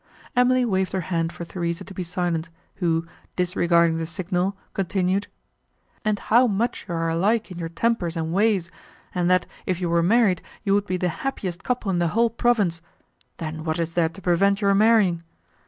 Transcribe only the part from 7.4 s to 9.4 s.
in your tempers and ways, and,